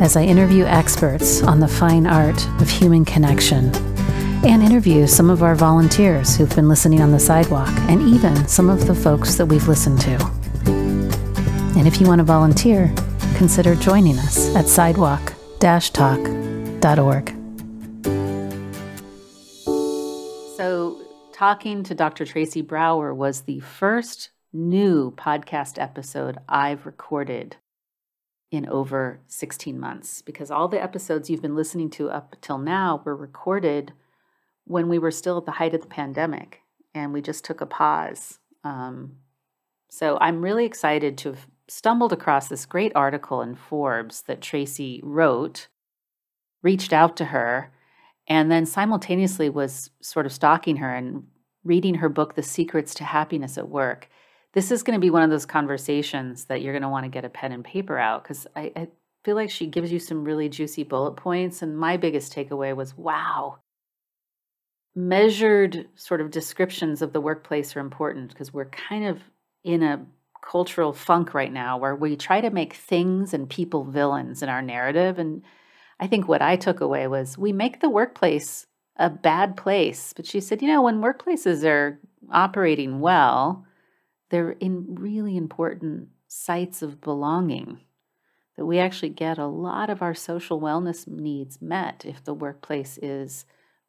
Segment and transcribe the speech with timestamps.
[0.00, 3.70] as I interview experts on the fine art of human connection
[4.44, 8.70] and interview some of our volunteers who've been listening on the sidewalk and even some
[8.70, 10.16] of the folks that we've listened to.
[11.76, 12.92] And if you want to volunteer,
[13.36, 17.28] consider joining us at sidewalk talk.org.
[20.56, 22.24] So, talking to Dr.
[22.24, 27.56] Tracy Brower was the first new podcast episode I've recorded
[28.50, 33.00] in over 16 months because all the episodes you've been listening to up till now
[33.04, 33.92] were recorded
[34.64, 36.60] when we were still at the height of the pandemic
[36.94, 38.38] and we just took a pause.
[38.64, 39.16] Um,
[39.88, 45.00] so I'm really excited to have stumbled across this great article in Forbes that Tracy
[45.04, 45.68] wrote,
[46.62, 47.72] reached out to her,
[48.26, 51.24] and then simultaneously was sort of stalking her and
[51.64, 54.08] reading her book, The Secrets to Happiness at Work
[54.52, 57.10] this is going to be one of those conversations that you're going to want to
[57.10, 58.88] get a pen and paper out because I, I,
[59.22, 61.60] feel like she gives you some really juicy bullet points.
[61.60, 63.58] And my biggest takeaway was wow,
[64.94, 69.20] measured sort of descriptions of the workplace are important because we're kind of
[69.62, 70.06] in a
[70.42, 74.62] cultural funk right now where we try to make things and people villains in our
[74.62, 75.18] narrative.
[75.18, 75.42] And
[76.00, 80.12] I think what I took away was we make the workplace a bad place.
[80.14, 81.98] But she said, you know, when workplaces are
[82.32, 83.66] operating well,
[84.30, 87.80] they're in really important sites of belonging
[88.56, 92.98] that we actually get a lot of our social wellness needs met if the workplace
[93.02, 93.44] is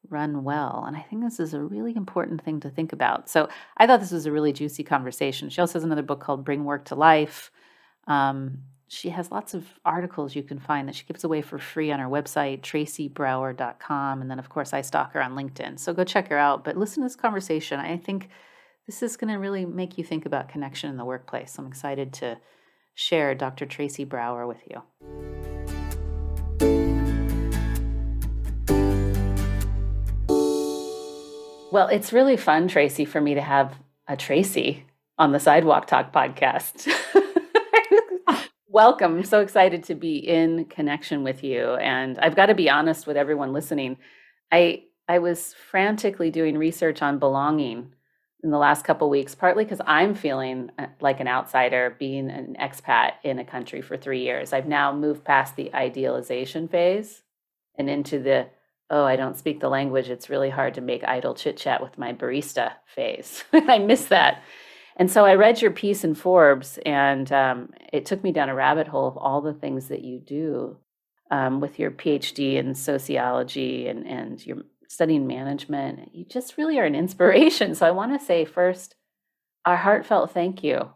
[0.10, 0.84] run well.
[0.88, 3.30] And I think this is a really important thing to think about.
[3.30, 5.50] So I thought this was a really juicy conversation.
[5.50, 7.52] She also has another book called Bring Work to Life.
[8.08, 11.92] Um, she has lots of articles you can find that she gives away for free
[11.92, 14.22] on her website, tracybrower.com.
[14.22, 15.80] And then, of course, I stalk her on LinkedIn.
[15.80, 16.64] So go check her out.
[16.64, 17.80] But listen to this conversation.
[17.80, 18.30] I think
[18.88, 21.58] this is going to really make you think about connection in the workplace.
[21.58, 22.38] I'm excited to
[22.96, 23.66] share Dr.
[23.66, 24.82] Tracy Brower with you.
[31.72, 33.76] Well, it's really fun, Tracy, for me to have
[34.08, 34.86] a Tracy
[35.18, 36.92] on the Sidewalk Talk podcast.
[38.68, 39.18] Welcome.
[39.18, 41.76] I'm so excited to be in connection with you.
[41.76, 43.98] And I've got to be honest with everyone listening.
[44.52, 47.94] I I was frantically doing research on belonging
[48.44, 52.56] in the last couple weeks, partly because I'm feeling uh, like an outsider being an
[52.60, 54.52] expat in a country for three years.
[54.52, 57.22] I've now moved past the idealization phase
[57.76, 58.48] and into the,
[58.90, 60.10] oh, I don't speak the language.
[60.10, 63.44] It's really hard to make idle chit chat with my barista phase.
[63.54, 64.42] I miss that.
[64.98, 68.56] And so I read your piece in Forbes, and um, it took me down a
[68.56, 70.78] rabbit hole of all the things that you do
[71.32, 74.58] um, with your PhD in sociology and, and your
[74.92, 76.14] studying management.
[76.14, 77.74] You just really are an inspiration.
[77.76, 78.96] So I want to say first,
[79.66, 80.90] our heartfelt thank you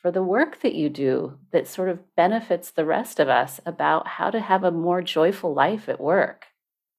[0.00, 4.06] for the work that you do that sort of benefits the rest of us about
[4.06, 6.46] how to have a more joyful life at work.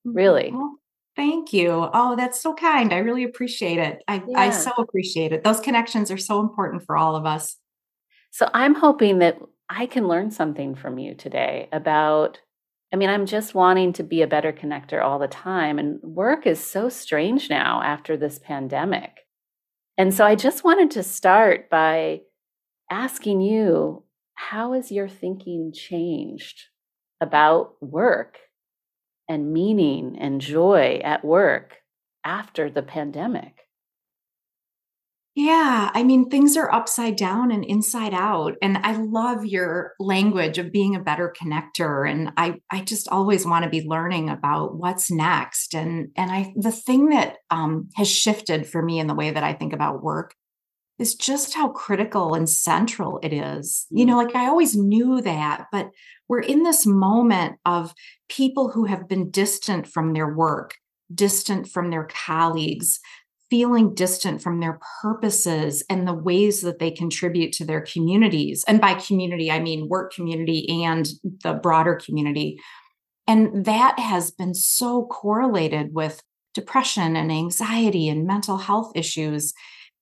[0.06, 0.18] Mm-hmm.
[0.18, 0.52] Really.
[0.52, 0.76] Well,
[1.16, 1.90] thank you.
[1.94, 2.94] Oh, that's so kind.
[2.94, 4.04] I really appreciate it.
[4.10, 4.40] I, yeah.
[4.40, 5.46] I so appreciate it.
[5.46, 7.56] Those connections are so important for all of us.
[8.32, 9.38] So I'm hoping that
[9.70, 12.40] I can learn something from you today about
[12.92, 15.78] I mean, I'm just wanting to be a better connector all the time.
[15.78, 19.28] And work is so strange now after this pandemic.
[19.98, 22.22] And so I just wanted to start by
[22.90, 26.64] asking you how has your thinking changed
[27.22, 28.40] about work
[29.28, 31.78] and meaning and joy at work
[32.24, 33.69] after the pandemic?
[35.40, 38.58] Yeah, I mean, things are upside down and inside out.
[38.62, 42.12] And I love your language of being a better connector.
[42.12, 45.74] And I, I just always want to be learning about what's next.
[45.74, 49.42] And and I the thing that um, has shifted for me in the way that
[49.42, 50.36] I think about work
[51.00, 53.88] is just how critical and central it is.
[53.92, 55.90] You know, like I always knew that, but
[56.28, 57.94] we're in this moment of
[58.28, 60.76] people who have been distant from their work,
[61.16, 63.00] distant from their colleagues,
[63.50, 68.64] feeling distant from their purposes and the ways that they contribute to their communities.
[68.68, 71.08] And by community, I mean work community and
[71.44, 72.60] the broader community.
[73.28, 76.22] And that has been so correlated with
[76.54, 79.54] depression and anxiety and mental health issues.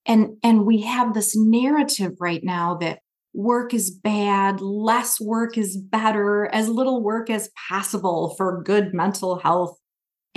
[0.06, 3.00] And, and we have this narrative right now that
[3.34, 9.40] work is bad, less work is better, as little work as possible for good mental
[9.40, 9.78] health.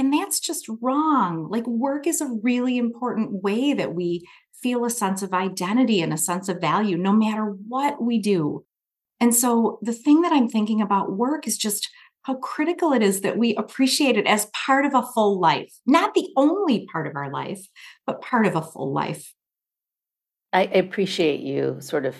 [0.00, 1.50] And that's just wrong.
[1.50, 4.26] Like, work is a really important way that we
[4.62, 8.64] feel a sense of identity and a sense of value, no matter what we do.
[9.20, 11.86] And so, the thing that I'm thinking about work is just
[12.22, 16.14] how critical it is that we appreciate it as part of a full life, not
[16.14, 17.60] the only part of our life,
[18.06, 19.34] but part of a full life.
[20.54, 22.16] I appreciate you sort of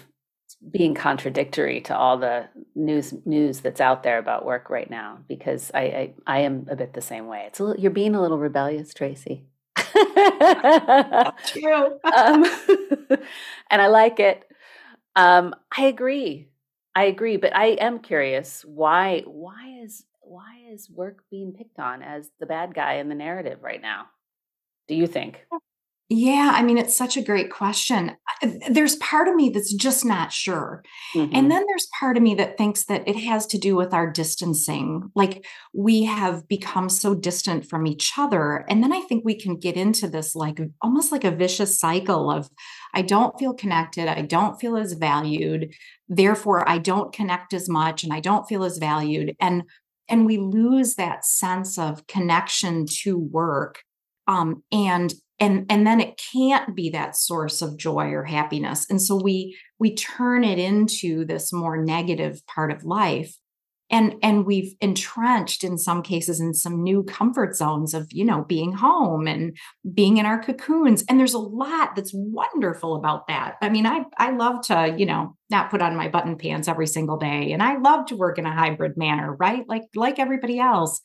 [0.71, 5.71] being contradictory to all the news news that's out there about work right now because
[5.75, 7.45] I I, I am a bit the same way.
[7.47, 9.45] It's a little, you're being a little rebellious, Tracy.
[11.47, 11.99] True.
[12.17, 12.45] um,
[13.71, 14.45] and I like it.
[15.17, 16.49] Um, I agree.
[16.95, 22.03] I agree, but I am curious why why is why is work being picked on
[22.03, 24.07] as the bad guy in the narrative right now?
[24.89, 25.47] Do you think?
[26.13, 28.17] Yeah, I mean, it's such a great question.
[28.69, 30.83] There's part of me that's just not sure.
[31.15, 31.37] Mm-hmm.
[31.37, 34.11] And then there's part of me that thinks that it has to do with our
[34.11, 35.09] distancing.
[35.15, 38.65] Like we have become so distant from each other.
[38.69, 42.29] And then I think we can get into this like almost like a vicious cycle
[42.29, 42.51] of
[42.93, 45.73] I don't feel connected, I don't feel as valued,
[46.09, 49.37] therefore I don't connect as much and I don't feel as valued.
[49.41, 49.63] And
[50.09, 53.85] and we lose that sense of connection to work
[54.27, 58.87] um, and and and then it can't be that source of joy or happiness.
[58.91, 63.35] And so we we turn it into this more negative part of life.
[63.93, 68.45] And and we've entrenched in some cases in some new comfort zones of you know
[68.45, 69.57] being home and
[69.95, 71.03] being in our cocoons.
[71.09, 73.57] And there's a lot that's wonderful about that.
[73.63, 76.87] I mean i i love to you know not put on my button pants every
[76.87, 77.53] single day.
[77.53, 79.67] And i love to work in a hybrid manner right?
[79.67, 81.01] Like like everybody else.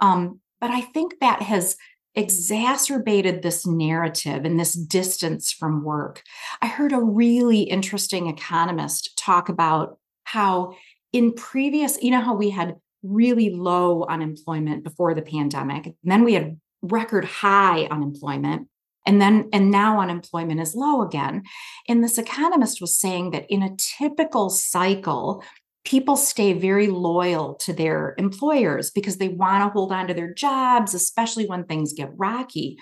[0.00, 1.76] Um but i think that has
[2.16, 6.22] exacerbated this narrative and this distance from work.
[6.62, 10.74] I heard a really interesting economist talk about how
[11.12, 16.24] in previous, you know, how we had really low unemployment before the pandemic, and then
[16.24, 18.68] we had record high unemployment.
[19.08, 21.44] And then, and now unemployment is low again.
[21.88, 25.44] And this economist was saying that in a typical cycle,
[25.86, 30.34] people stay very loyal to their employers because they want to hold on to their
[30.34, 32.76] jobs, especially when things get rocky.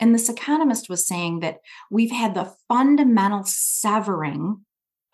[0.00, 1.58] And this economist was saying that
[1.90, 4.64] we've had the fundamental severing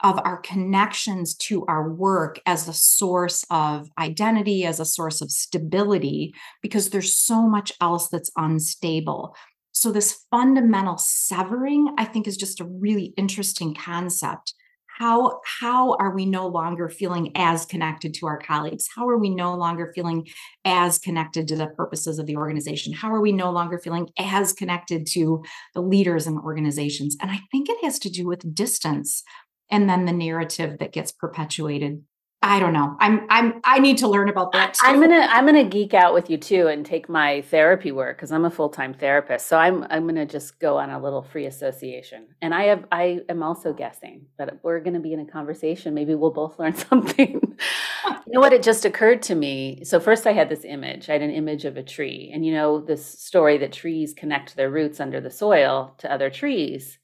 [0.03, 5.31] of our connections to our work as a source of identity, as a source of
[5.31, 9.37] stability, because there's so much else that's unstable.
[9.73, 14.55] So, this fundamental severing, I think, is just a really interesting concept
[14.99, 18.89] how how are we no longer feeling as connected to our colleagues?
[18.95, 20.27] How are we no longer feeling
[20.65, 22.93] as connected to the purposes of the organization?
[22.93, 25.43] How are we no longer feeling as connected to
[25.75, 27.17] the leaders and organizations?
[27.21, 29.23] And i think it has to do with distance
[29.71, 32.03] and then the narrative that gets perpetuated
[32.47, 32.95] I don't know.
[33.01, 34.75] I'm I'm I need to learn about that.
[34.75, 34.87] Too.
[34.87, 38.33] I'm gonna I'm gonna geek out with you too and take my therapy work because
[38.33, 39.47] I'm a full time therapist.
[39.47, 42.27] So I'm I'm gonna just go on a little free association.
[42.43, 45.95] And I have I am also guessing that we're gonna be in a conversation.
[45.95, 47.33] Maybe we'll both learn something.
[47.33, 48.53] you know what?
[48.53, 49.83] It just occurred to me.
[49.85, 51.09] So first I had this image.
[51.09, 54.55] I had an image of a tree, and you know this story that trees connect
[54.55, 56.99] their roots under the soil to other trees.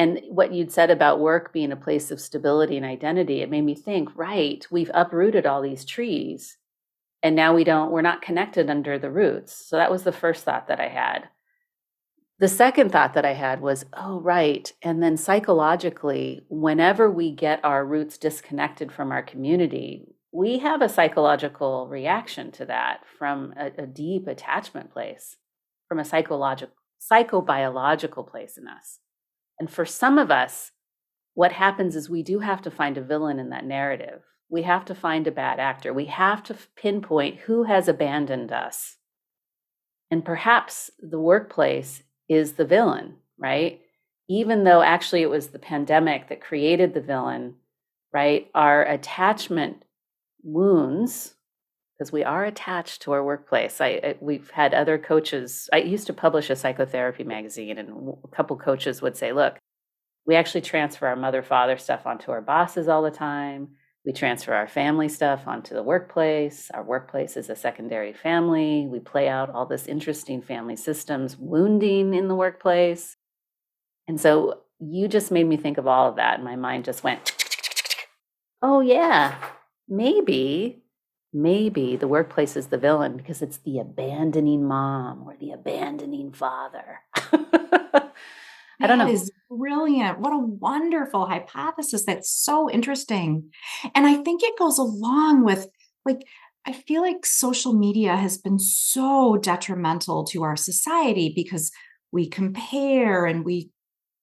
[0.00, 3.66] And what you'd said about work being a place of stability and identity, it made
[3.66, 6.56] me think, right, we've uprooted all these trees
[7.22, 9.54] and now we don't, we're not connected under the roots.
[9.54, 11.28] So that was the first thought that I had.
[12.38, 14.72] The second thought that I had was, oh, right.
[14.80, 20.88] And then psychologically, whenever we get our roots disconnected from our community, we have a
[20.88, 25.36] psychological reaction to that from a, a deep attachment place,
[25.88, 26.74] from a psychological,
[27.12, 29.00] psychobiological place in us.
[29.60, 30.72] And for some of us,
[31.34, 34.22] what happens is we do have to find a villain in that narrative.
[34.48, 35.92] We have to find a bad actor.
[35.92, 38.96] We have to pinpoint who has abandoned us.
[40.10, 43.80] And perhaps the workplace is the villain, right?
[44.28, 47.56] Even though actually it was the pandemic that created the villain,
[48.12, 48.50] right?
[48.54, 49.84] Our attachment
[50.42, 51.34] wounds
[52.00, 53.78] because we are attached to our workplace.
[53.78, 55.68] I, I, we've had other coaches.
[55.70, 59.58] I used to publish a psychotherapy magazine, and a couple coaches would say, "Look,
[60.24, 63.76] we actually transfer our mother father stuff onto our bosses all the time.
[64.06, 66.70] We transfer our family stuff onto the workplace.
[66.72, 68.86] Our workplace is a secondary family.
[68.90, 73.18] We play out all this interesting family systems, wounding in the workplace."
[74.08, 77.04] And so you just made me think of all of that, and my mind just
[77.04, 77.30] went,
[78.62, 79.34] "Oh yeah,
[79.86, 80.79] maybe."
[81.32, 87.00] Maybe the workplace is the villain because it's the abandoning mom or the abandoning father.
[88.82, 89.06] I don't know.
[89.06, 90.20] That is brilliant.
[90.20, 92.04] What a wonderful hypothesis.
[92.04, 93.50] That's so interesting.
[93.94, 95.68] And I think it goes along with
[96.04, 96.22] like
[96.66, 101.70] I feel like social media has been so detrimental to our society because
[102.12, 103.70] we compare and we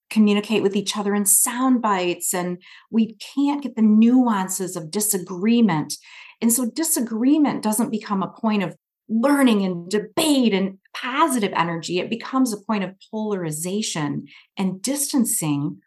[0.10, 5.96] communicate with each other in sound bites and we can't get the nuances of disagreement.
[6.42, 8.76] And so disagreement doesn't become a point of
[9.10, 12.00] learning and debate and positive energy.
[12.00, 15.82] It becomes a point of polarization and distancing.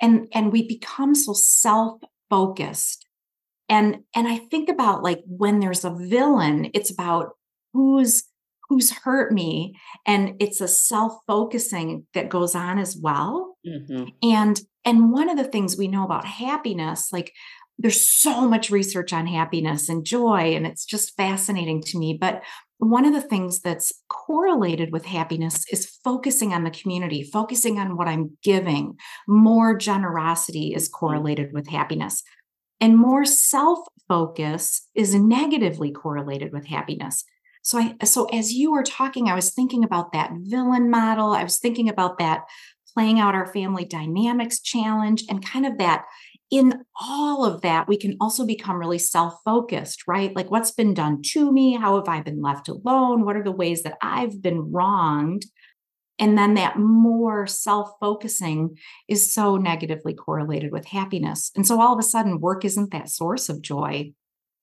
[0.00, 3.06] And, and we become so self-focused.
[3.68, 7.30] And and I think about like when there's a villain, it's about
[7.72, 8.24] who's
[8.68, 9.74] who's hurt me
[10.06, 14.04] and it's a self-focusing that goes on as well mm-hmm.
[14.22, 17.32] and and one of the things we know about happiness like
[17.78, 22.42] there's so much research on happiness and joy and it's just fascinating to me but
[22.78, 27.96] one of the things that's correlated with happiness is focusing on the community focusing on
[27.96, 30.98] what i'm giving more generosity is mm-hmm.
[30.98, 32.22] correlated with happiness
[32.80, 37.24] and more self focus is negatively correlated with happiness
[37.64, 41.32] so I so as you were talking, I was thinking about that villain model.
[41.32, 42.42] I was thinking about that
[42.94, 46.04] playing out our family dynamics challenge and kind of that
[46.50, 50.34] in all of that, we can also become really self focused, right?
[50.36, 51.74] Like, what's been done to me?
[51.74, 53.24] How have I been left alone?
[53.24, 55.46] What are the ways that I've been wronged?
[56.18, 58.76] And then that more self focusing
[59.08, 61.50] is so negatively correlated with happiness.
[61.56, 64.12] And so all of a sudden, work isn't that source of joy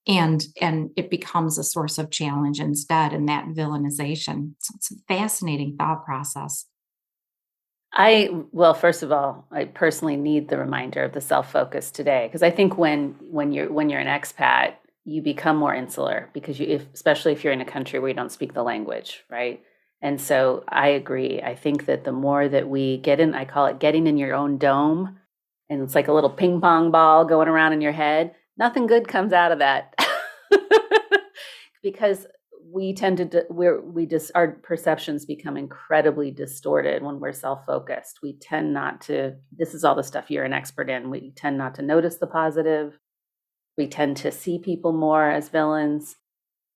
[0.06, 4.96] and and it becomes a source of challenge instead and that villainization so it's a
[5.06, 6.66] fascinating thought process
[7.92, 12.42] i well first of all i personally need the reminder of the self-focus today because
[12.42, 16.66] i think when when you're when you're an expat you become more insular because you
[16.66, 19.62] if, especially if you're in a country where you don't speak the language right?
[20.04, 21.40] And so i agree.
[21.40, 24.34] I think that the more that we get in i call it getting in your
[24.34, 25.18] own dome
[25.68, 29.08] and it's like a little ping pong ball going around in your head nothing good
[29.08, 29.94] comes out of that.
[31.82, 32.28] Because
[32.72, 38.20] we tend to we're we just our perceptions become incredibly distorted when we're self-focused.
[38.22, 41.58] We tend not to this is all the stuff you're an expert in we tend
[41.58, 42.98] not to notice the positive.
[43.76, 46.16] We tend to see people more as villains.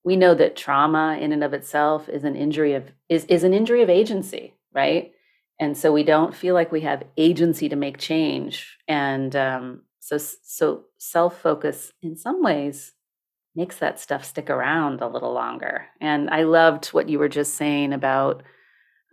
[0.04, 3.54] We know that trauma in and of itself is an injury of is, is an
[3.54, 5.12] injury of agency right?
[5.58, 8.76] And so we don't feel like we have agency to make change.
[8.86, 12.92] And um, so so self focus in some ways
[13.56, 15.86] makes that stuff stick around a little longer.
[16.00, 18.42] And I loved what you were just saying about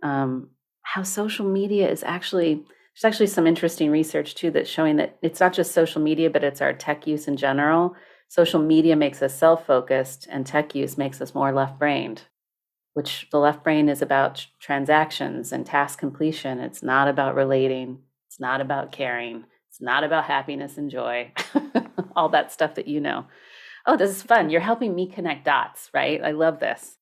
[0.02, 0.50] um,
[0.82, 5.40] how social media is actually there's actually some interesting research too that's showing that it's
[5.40, 7.96] not just social media, but it's our tech use in general.
[8.28, 12.22] Social media makes us self focused, and tech use makes us more left brained,
[12.92, 16.60] which the left brain is about transactions and task completion.
[16.60, 17.98] It's not about relating,
[18.28, 21.32] it's not about caring, it's not about happiness and joy,
[22.16, 23.26] all that stuff that you know.
[23.86, 24.50] Oh, this is fun.
[24.50, 26.22] You're helping me connect dots, right?
[26.22, 26.96] I love this.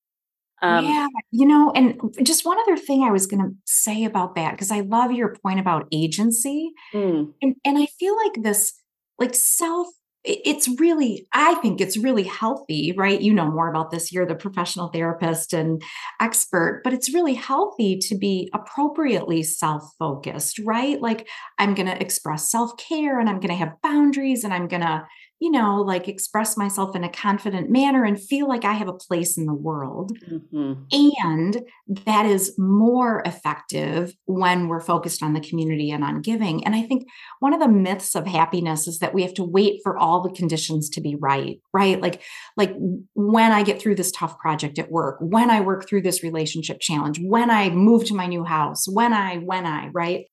[0.62, 4.36] Um, yeah, you know, and just one other thing I was going to say about
[4.36, 6.72] that, because I love your point about agency.
[6.94, 7.32] Mm.
[7.42, 8.72] And, and I feel like this,
[9.18, 9.88] like self
[10.24, 14.34] it's really i think it's really healthy right you know more about this you're the
[14.34, 15.82] professional therapist and
[16.20, 21.26] expert but it's really healthy to be appropriately self-focused right like
[21.58, 25.04] i'm going to express self-care and i'm going to have boundaries and i'm going to
[25.42, 28.92] you know, like express myself in a confident manner and feel like I have a
[28.92, 30.16] place in the world.
[30.30, 30.84] Mm-hmm.
[30.92, 31.62] And
[32.06, 36.64] that is more effective when we're focused on the community and on giving.
[36.64, 37.08] And I think
[37.40, 40.30] one of the myths of happiness is that we have to wait for all the
[40.30, 42.00] conditions to be right, right?
[42.00, 42.22] Like,
[42.56, 42.72] like
[43.14, 46.78] when I get through this tough project at work, when I work through this relationship
[46.78, 50.26] challenge, when I move to my new house, when I, when I, right?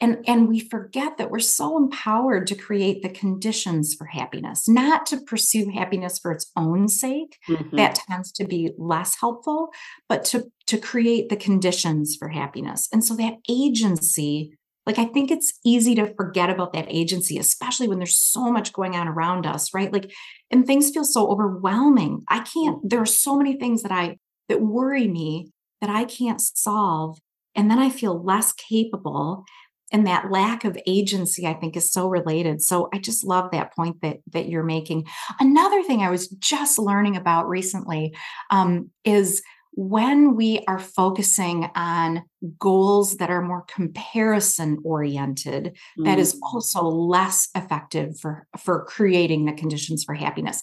[0.00, 5.06] And and we forget that we're so empowered to create the conditions for happiness not
[5.06, 7.76] to pursue happiness for its own sake mm-hmm.
[7.76, 9.70] that tends to be less helpful
[10.08, 12.88] but to to create the conditions for happiness.
[12.92, 14.54] And so that agency
[14.86, 18.72] like i think it's easy to forget about that agency especially when there's so much
[18.72, 19.92] going on around us right?
[19.92, 20.10] Like
[20.50, 22.22] and things feel so overwhelming.
[22.28, 25.50] I can't there are so many things that i that worry me
[25.80, 27.18] that i can't solve
[27.54, 29.44] and then i feel less capable
[29.92, 33.74] and that lack of agency i think is so related so i just love that
[33.74, 35.06] point that that you're making
[35.40, 38.14] another thing i was just learning about recently
[38.50, 39.42] um, is
[39.72, 42.24] when we are focusing on
[42.58, 46.04] goals that are more comparison oriented mm.
[46.04, 46.38] that is mm.
[46.42, 50.62] also less effective for for creating the conditions for happiness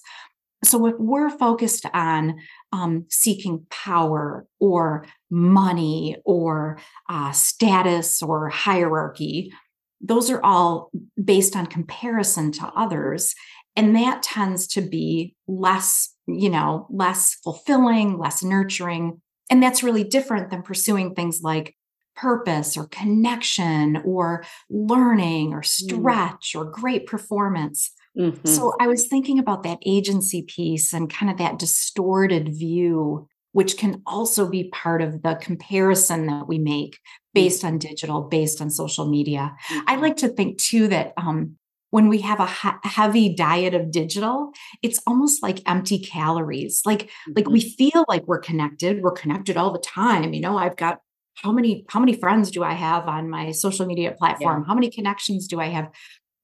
[0.65, 2.39] So if we're focused on
[2.71, 6.79] um, seeking power or money or
[7.09, 9.53] uh, status or hierarchy,
[10.01, 10.91] those are all
[11.23, 13.33] based on comparison to others.
[13.75, 19.21] And that tends to be less, you know, less fulfilling, less nurturing.
[19.49, 21.75] And that's really different than pursuing things like
[22.15, 25.65] purpose or connection or learning or mm.
[25.65, 26.59] stretch mm.
[26.59, 27.91] or great performance.
[28.17, 28.47] Mm-hmm.
[28.47, 33.77] So I was thinking about that agency piece and kind of that distorted view, which
[33.77, 36.97] can also be part of the comparison that we make mm.
[37.33, 39.55] based on digital, based on social media.
[39.69, 39.79] Mm-hmm.
[39.87, 41.57] I like to think too that um,
[41.95, 47.33] when we have a heavy diet of digital it's almost like empty calories like mm-hmm.
[47.37, 50.99] like we feel like we're connected we're connected all the time you know i've got
[51.35, 54.67] how many how many friends do i have on my social media platform yeah.
[54.67, 55.89] how many connections do i have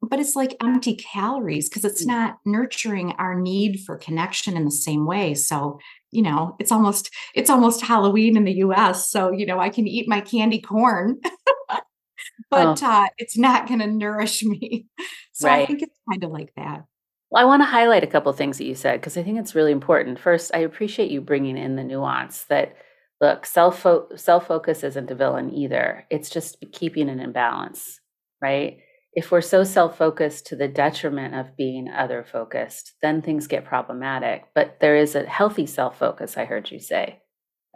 [0.01, 2.07] but it's like empty calories because it's mm.
[2.07, 5.79] not nurturing our need for connection in the same way so
[6.11, 9.87] you know it's almost it's almost halloween in the us so you know i can
[9.87, 11.19] eat my candy corn
[12.49, 12.87] but oh.
[12.87, 14.87] uh, it's not going to nourish me
[15.31, 15.63] so right.
[15.63, 16.83] i think it's kind of like that
[17.31, 19.55] well, I want to highlight a couple things that you said because I think it's
[19.55, 20.19] really important.
[20.19, 22.75] First, I appreciate you bringing in the nuance that
[23.21, 23.85] look, self
[24.17, 26.05] self focus isn't a villain either.
[26.09, 28.01] It's just keeping an imbalance,
[28.41, 28.79] right?
[29.13, 33.65] If we're so self focused to the detriment of being other focused, then things get
[33.65, 34.45] problematic.
[34.55, 37.21] But there is a healthy self focus, I heard you say.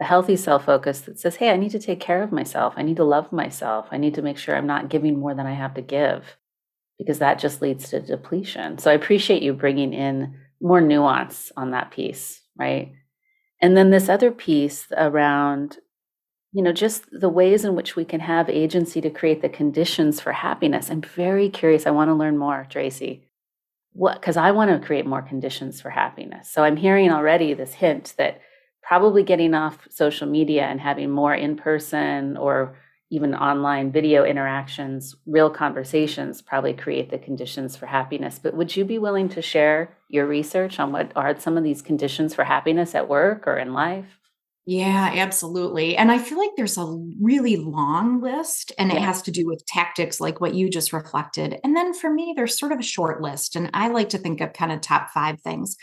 [0.00, 2.74] A healthy self focus that says, hey, I need to take care of myself.
[2.76, 3.86] I need to love myself.
[3.90, 6.36] I need to make sure I'm not giving more than I have to give
[6.98, 8.78] because that just leads to depletion.
[8.78, 12.92] So I appreciate you bringing in more nuance on that piece, right?
[13.60, 15.78] And then this other piece around,
[16.56, 20.22] you know, just the ways in which we can have agency to create the conditions
[20.22, 20.90] for happiness.
[20.90, 21.86] I'm very curious.
[21.86, 23.28] I want to learn more, Tracy.
[23.92, 26.50] What, because I want to create more conditions for happiness.
[26.50, 28.40] So I'm hearing already this hint that
[28.82, 32.78] probably getting off social media and having more in person or
[33.10, 38.40] even online video interactions, real conversations probably create the conditions for happiness.
[38.42, 41.82] But would you be willing to share your research on what are some of these
[41.82, 44.06] conditions for happiness at work or in life?
[44.68, 45.96] Yeah, absolutely.
[45.96, 46.84] And I feel like there's a
[47.20, 51.60] really long list, and it has to do with tactics like what you just reflected.
[51.62, 53.54] And then for me, there's sort of a short list.
[53.54, 55.76] And I like to think of kind of top five things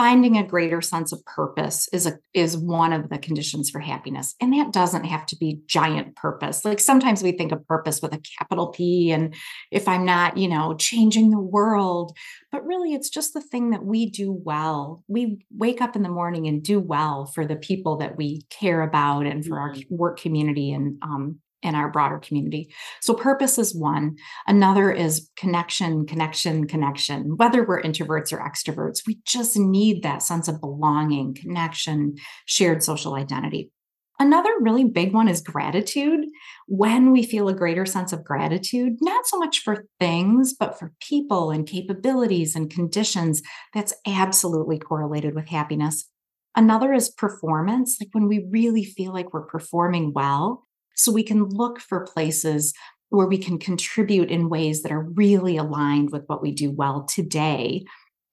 [0.00, 4.34] finding a greater sense of purpose is a is one of the conditions for happiness.
[4.40, 6.64] And that doesn't have to be giant purpose.
[6.64, 9.34] Like sometimes we think of purpose with a capital p and
[9.70, 12.16] if i'm not you know changing the world
[12.50, 15.04] but really it's just the thing that we do well.
[15.06, 18.82] We wake up in the morning and do well for the people that we care
[18.82, 19.96] about and for our mm-hmm.
[19.96, 22.72] work community and um, in our broader community.
[23.00, 24.16] So, purpose is one.
[24.46, 27.36] Another is connection, connection, connection.
[27.36, 33.14] Whether we're introverts or extroverts, we just need that sense of belonging, connection, shared social
[33.14, 33.70] identity.
[34.18, 36.26] Another really big one is gratitude.
[36.68, 40.92] When we feel a greater sense of gratitude, not so much for things, but for
[41.00, 43.40] people and capabilities and conditions,
[43.72, 46.06] that's absolutely correlated with happiness.
[46.54, 50.66] Another is performance, like when we really feel like we're performing well
[51.02, 52.72] so we can look for places
[53.10, 57.04] where we can contribute in ways that are really aligned with what we do well
[57.04, 57.84] today.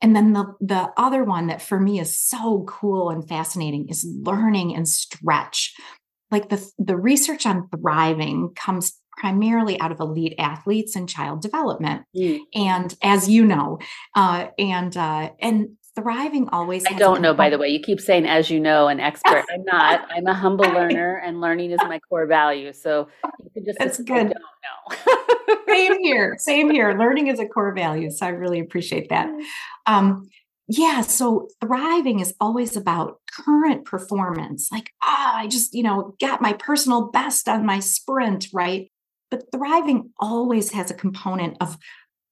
[0.01, 4.07] And then the, the other one that for me is so cool and fascinating is
[4.21, 5.73] learning and stretch.
[6.29, 12.03] Like the, the research on thriving comes primarily out of elite athletes and child development.
[12.15, 12.39] Mm.
[12.53, 13.79] And as you know,
[14.15, 17.69] uh, and uh, and thriving always i don't know by the way.
[17.69, 19.45] You keep saying as you know an expert.
[19.53, 20.07] I'm not.
[20.11, 22.73] I'm a humble learner and learning is my core value.
[22.73, 23.07] So
[23.43, 24.33] you can just that's good.
[25.67, 26.35] same here.
[26.39, 26.97] Same here.
[26.97, 29.29] Learning is a core value so i really appreciate that.
[29.85, 30.29] Um,
[30.69, 34.69] yeah so thriving is always about current performance.
[34.71, 38.91] Like ah oh, i just you know got my personal best on my sprint right?
[39.29, 41.77] But thriving always has a component of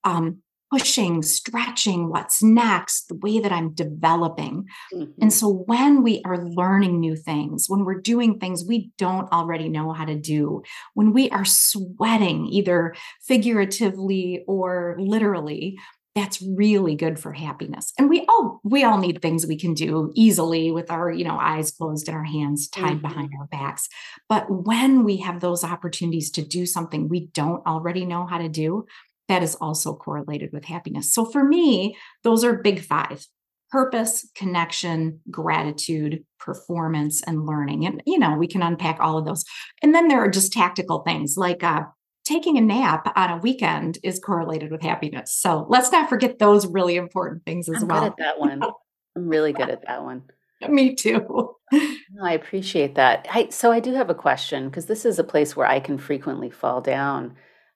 [0.06, 4.65] um, pushing, stretching, what's next, the way that I'm developing.
[4.93, 5.12] Mm-hmm.
[5.21, 9.69] And so when we are learning new things, when we're doing things we don't already
[9.69, 15.78] know how to do, when we are sweating, either figuratively or literally,
[16.15, 20.12] that's really good for happiness and we all we all need things we can do
[20.15, 23.01] easily with our you know eyes closed and our hands tied mm-hmm.
[23.01, 23.89] behind our backs
[24.30, 28.47] but when we have those opportunities to do something we don't already know how to
[28.47, 28.86] do
[29.28, 31.14] that is also correlated with happiness.
[31.14, 33.26] So for me, those are big five
[33.72, 37.86] purpose, connection, gratitude, performance, and learning.
[37.86, 39.44] And, you know, we can unpack all of those.
[39.82, 41.82] And then there are just tactical things like uh,
[42.26, 45.36] taking a nap on a weekend is correlated with happiness.
[45.36, 48.16] So let's not forget those really important things as I'm well.
[48.18, 48.64] that one.
[49.18, 50.24] I'm really good at that one.
[50.70, 51.56] Me too.
[51.72, 53.28] No, I appreciate that.
[53.30, 55.98] I, so I do have a question because this is a place where I can
[55.98, 57.36] frequently fall down.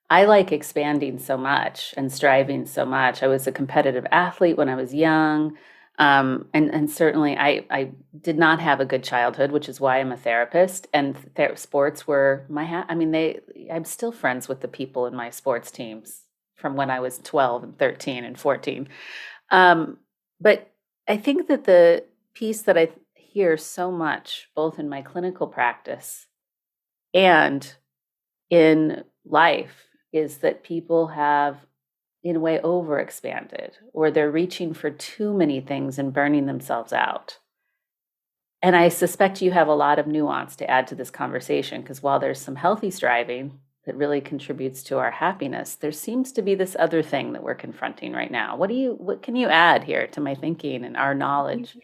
[0.10, 3.22] I like expanding so much and striving so much.
[3.22, 5.58] I was a competitive athlete when I was young.
[6.00, 10.00] Um, and and certainly I I did not have a good childhood, which is why
[10.00, 10.88] I'm a therapist.
[10.93, 11.17] And
[11.56, 13.41] sports were my ha- I mean they
[13.72, 16.22] I'm still friends with the people in my sports teams
[16.56, 18.88] from when I was 12 and 13 and 14.
[19.52, 19.98] Um,
[20.39, 20.72] but
[21.08, 26.28] I think that the piece that I hear so much, both in my clinical practice
[27.13, 27.74] and
[28.50, 31.65] in life, is that people have
[32.24, 37.39] in a way overexpanded or they're reaching for too many things and burning themselves out.
[38.62, 42.04] And I suspect you have a lot of nuance to add to this conversation because
[42.04, 46.56] while there's some healthy striving that really contributes to our happiness, there seems to be
[46.56, 48.58] this other thing that we're confronting right now.
[48.58, 51.78] What do you what can you add here to my thinking and our knowledge?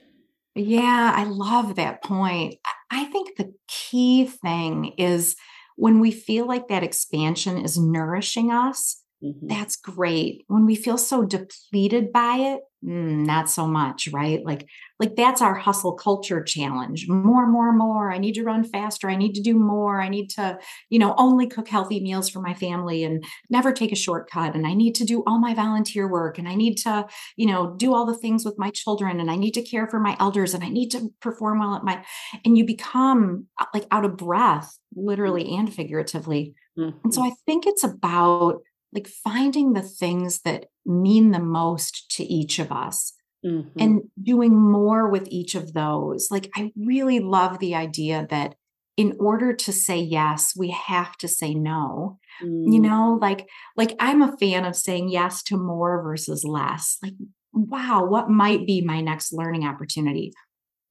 [0.54, 2.56] Yeah, I love that point.
[2.92, 5.38] I think the key thing is
[5.76, 9.48] when we feel like that expansion is nourishing us, Mm-hmm.
[9.48, 10.44] That's great.
[10.48, 14.46] When we feel so depleted by it, mm, not so much, right?
[14.46, 14.68] Like,
[15.00, 17.08] like that's our hustle culture challenge.
[17.10, 18.12] More, more, more.
[18.12, 19.10] I need to run faster.
[19.10, 20.00] I need to do more.
[20.00, 20.58] I need to,
[20.90, 24.56] you know, only cook healthy meals for my family and never take a shortcut.
[24.56, 26.38] And I need to do all my volunteer work.
[26.38, 29.20] And I need to, you know, do all the things with my children.
[29.20, 30.54] And I need to care for my elders.
[30.54, 32.06] And I need to perform well at my.
[32.46, 36.56] And you become uh, like out of breath, literally and figuratively.
[36.78, 36.98] Mm-hmm.
[37.04, 37.32] And so mm-hmm.
[37.32, 38.62] I think it's about
[38.96, 43.14] like finding the things that mean the most to each of us
[43.46, 43.78] mm-hmm.
[43.78, 46.30] and doing more with each of those.
[46.32, 48.56] Like, I really love the idea that
[48.98, 52.18] in order to say yes, we have to say no.
[52.42, 52.74] Mm.
[52.74, 56.98] You know, like, like I'm a fan of saying yes to more versus less.
[57.04, 57.14] Like,
[57.52, 60.32] wow, what might be my next learning opportunity?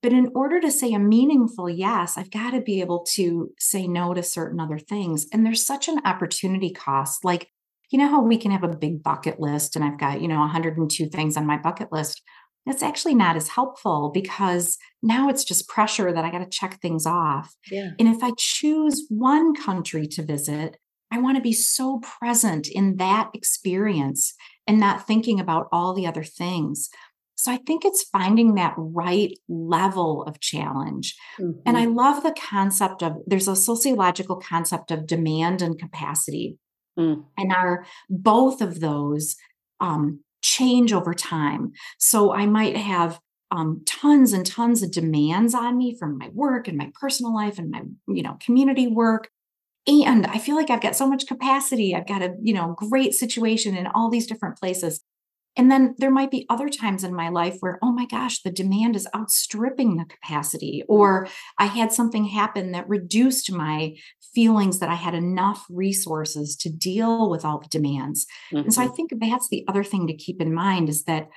[0.03, 3.89] But in order to say a meaningful yes, I've got to be able to say
[3.89, 5.27] no to certain other things.
[5.33, 7.25] And there's such an opportunity cost.
[7.25, 7.49] Like
[7.95, 10.41] you know how we can have a big bucket list and I've got, you know,
[10.41, 12.23] 102 things on my bucket list.
[12.67, 16.81] That's actually not as helpful because now it's just pressure that I got to check
[16.81, 17.55] things off.
[17.71, 17.91] Yeah.
[18.01, 20.77] And if I choose one country to visit,
[21.13, 24.35] I want to be so present in that experience
[24.67, 26.91] and not thinking about all the other things.
[27.37, 31.15] So I think it's finding that right level of challenge.
[31.39, 31.61] Mm-hmm.
[31.65, 31.95] And I mm-hmm.
[31.95, 36.59] love the concept of there's a sociological concept of demand and capacity.
[36.99, 37.25] Mm.
[37.37, 39.37] And are both of those
[39.81, 41.73] um, change over time.
[41.99, 43.19] So I might have
[43.51, 47.59] um, tons and tons of demands on me from my work and my personal life
[47.59, 49.29] and my you know community work
[49.87, 53.15] and i feel like i've got so much capacity i've got a you know great
[53.15, 55.01] situation in all these different places
[55.57, 58.51] and then there might be other times in my life where, oh my gosh, the
[58.51, 63.95] demand is outstripping the capacity, or I had something happen that reduced my
[64.35, 68.27] feelings that I had enough resources to deal with all the demands.
[68.53, 68.65] Mm-hmm.
[68.65, 68.95] And so I mm-hmm.
[68.95, 71.29] think that's the other thing to keep in mind is that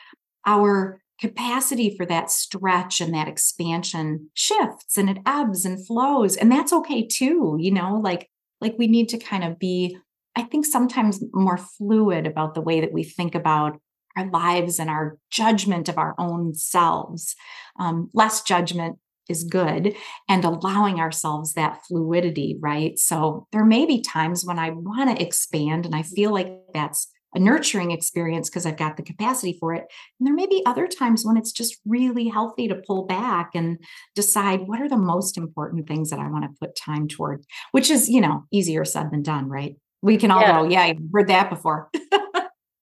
[0.45, 6.51] our capacity for that stretch and that expansion shifts and it ebbs and flows and
[6.51, 8.29] that's okay too you know like
[8.61, 9.97] like we need to kind of be
[10.35, 13.79] i think sometimes more fluid about the way that we think about
[14.17, 17.35] our lives and our judgment of our own selves.
[17.79, 18.97] Um, less judgment
[19.29, 19.95] is good
[20.29, 22.97] and allowing ourselves that fluidity, right?
[22.97, 27.11] So there may be times when I want to expand and I feel like that's
[27.35, 29.85] a nurturing experience because I've got the capacity for it.
[30.19, 33.77] And there may be other times when it's just really healthy to pull back and
[34.15, 37.91] decide what are the most important things that I want to put time toward, which
[37.91, 39.75] is, you know, easier said than done, right?
[40.01, 40.61] We can all yeah.
[40.61, 41.89] go, yeah, I've heard that before.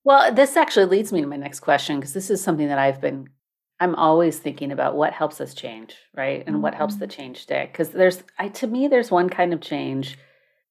[0.05, 3.01] Well, this actually leads me to my next question because this is something that I've
[3.01, 3.29] been
[3.77, 6.43] I'm always thinking about what helps us change, right?
[6.45, 6.61] And mm-hmm.
[6.61, 7.21] what helps the mm-hmm.
[7.21, 10.17] change stick because there's I to me there's one kind of change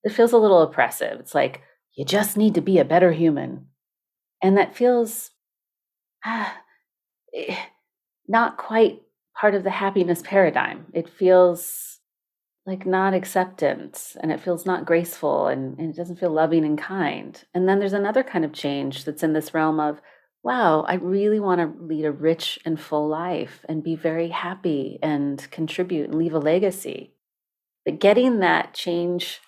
[0.04, 1.20] that feels a little oppressive.
[1.20, 1.62] It's like
[1.94, 3.66] you just need to be a better human.
[4.40, 5.32] And that feels
[6.24, 6.56] ah,
[8.28, 9.02] not quite
[9.34, 10.86] part of the happiness paradigm.
[10.92, 11.93] It feels
[12.66, 16.78] like not acceptance and it feels not graceful and, and, it doesn't feel loving and
[16.78, 17.44] kind.
[17.52, 20.00] And then there's another kind of change that's in this realm of,
[20.42, 24.98] wow, I really want to lead a rich and full life and be very happy
[25.02, 27.12] and contribute and leave a legacy.
[27.84, 29.40] But getting that change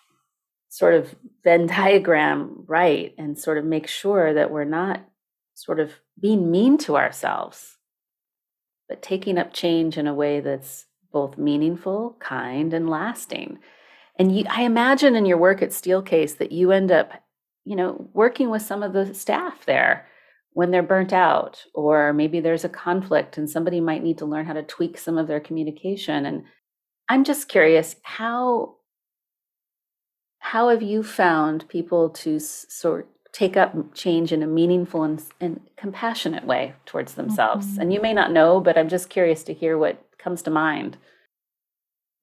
[0.68, 5.07] sort of Venn diagram right and sort of make sure that we're not
[5.55, 7.76] sort of being mean to ourselves,
[8.88, 10.86] but taking up change in a way that's
[11.16, 13.59] both meaningful, kind, and lasting.
[14.18, 17.11] And you, I imagine in your work at Steelcase that you end up,
[17.64, 20.07] you know, working with some of the staff there
[20.52, 24.44] when they're burnt out, or maybe there's a conflict and somebody might need to learn
[24.44, 26.26] how to tweak some of their communication.
[26.26, 26.44] And
[27.09, 28.74] I'm just curious how
[30.38, 35.61] how have you found people to sort take up change in a meaningful and, and
[35.77, 37.66] compassionate way towards themselves?
[37.66, 37.81] Mm-hmm.
[37.83, 40.96] And you may not know, but I'm just curious to hear what comes to mind.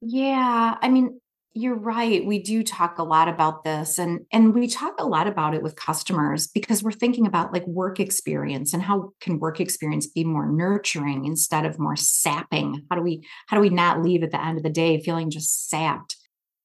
[0.02, 1.22] Yeah, I mean,
[1.54, 2.26] you're right.
[2.26, 5.62] We do talk a lot about this and and we talk a lot about it
[5.62, 10.24] with customers because we're thinking about like work experience and how can work experience be
[10.24, 12.88] more nurturing instead of more sapping?
[12.90, 15.30] How do we how do we not leave at the end of the day feeling
[15.30, 16.16] just sapped?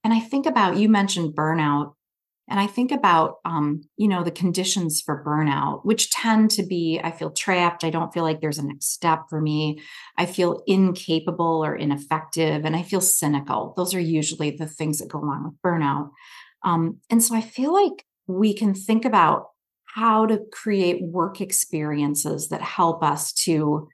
[0.05, 1.93] And I think about you mentioned burnout
[2.49, 6.99] and I think about, um, you know, the conditions for burnout, which tend to be
[7.03, 7.85] I feel trapped.
[7.85, 9.83] I don't feel like there's a next step for me.
[10.17, 13.75] I feel incapable or ineffective, and I feel cynical.
[13.77, 16.11] Those are usually the things that go along with burnout.
[16.65, 19.49] Um, and so I feel like we can think about
[19.95, 23.89] how to create work experiences that help us to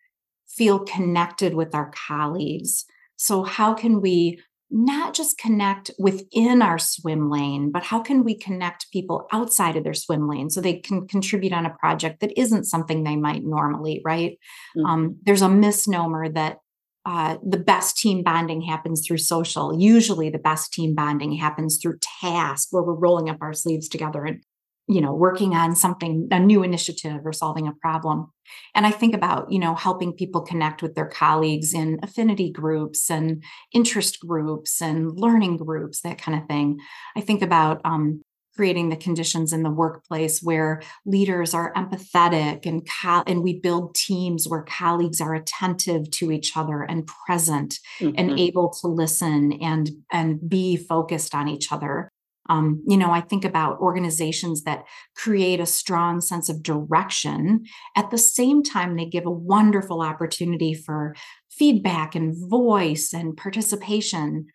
[0.46, 2.84] feel connected with our colleagues.
[3.16, 8.36] So, how can we not just connect within our swim lane, but how can we
[8.36, 12.38] connect people outside of their swim lane so they can contribute on a project that
[12.38, 14.38] isn't something they might normally, right?
[14.76, 14.86] Mm-hmm.
[14.86, 16.58] Um, there's a misnomer that
[17.06, 19.78] uh, the best team bonding happens through social.
[19.78, 24.24] Usually, the best team bonding happens through task where we're rolling up our sleeves together
[24.24, 24.42] and
[24.86, 28.30] you know working on something a new initiative or solving a problem.
[28.74, 33.10] And i think about you know helping people connect with their colleagues in affinity groups
[33.10, 33.42] and
[33.72, 36.78] interest groups and learning groups that kind of thing.
[37.16, 38.22] I think about um,
[38.56, 43.94] creating the conditions in the workplace where leaders are empathetic and co- and we build
[43.94, 48.14] teams where colleagues are attentive to each other and present mm-hmm.
[48.16, 52.10] and able to listen and and be focused on each other
[52.48, 54.84] um, you know, I think about organizations that
[55.16, 57.64] create a strong sense of direction.
[57.96, 61.14] At the same time, they give a wonderful opportunity for
[61.50, 64.46] feedback and voice and participation.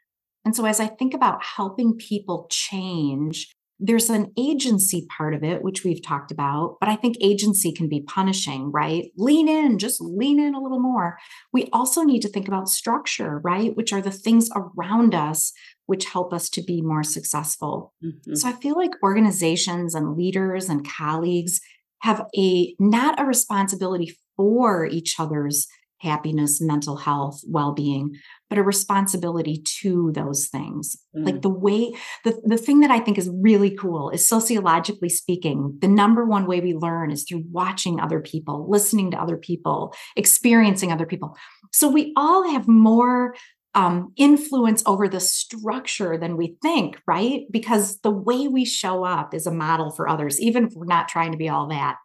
[0.45, 5.63] And so, as I think about helping people change, there's an agency part of it,
[5.63, 9.11] which we've talked about, but I think agency can be punishing, right?
[9.15, 11.17] Lean in, just lean in a little more.
[11.53, 13.75] We also need to think about structure, right?
[13.77, 15.53] Which are the things around us
[15.85, 17.93] which help us to be more successful.
[18.05, 18.35] Mm-hmm.
[18.35, 21.61] So I feel like organizations and leaders and colleagues
[22.03, 28.15] have a not a responsibility for each other's happiness, mental health, well-being,
[28.49, 30.97] but a responsibility to those things.
[31.15, 31.25] Mm.
[31.25, 35.77] Like the way the, the thing that I think is really cool is sociologically speaking,
[35.81, 39.93] the number one way we learn is through watching other people, listening to other people,
[40.15, 41.37] experiencing other people.
[41.71, 43.35] So we all have more
[43.75, 47.43] um, influence over the structure than we think, right?
[47.51, 51.07] Because the way we show up is a model for others, even if we're not
[51.07, 51.97] trying to be all that.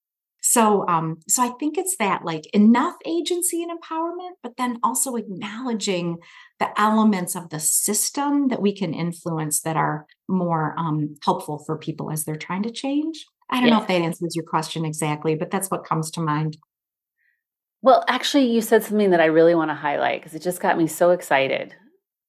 [0.54, 5.16] So, um, so I think it's that like enough agency and empowerment, but then also
[5.16, 6.18] acknowledging
[6.60, 11.76] the elements of the system that we can influence that are more um, helpful for
[11.76, 13.26] people as they're trying to change.
[13.50, 13.74] I don't yeah.
[13.74, 16.56] know if that answers your question exactly, but that's what comes to mind.
[17.82, 20.78] Well, actually, you said something that I really want to highlight because it just got
[20.78, 21.74] me so excited.